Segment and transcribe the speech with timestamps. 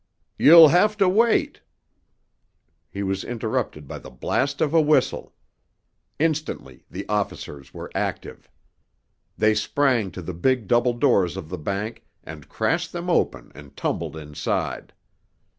[0.39, 1.61] "You'll have to wait——"
[2.89, 5.35] He was interrupted by the blast of a whistle.
[6.17, 8.49] Instantly the officers were active.
[9.37, 13.77] They sprang to the big double doors of the bank and crashed them open and
[13.77, 14.91] tumbled inside.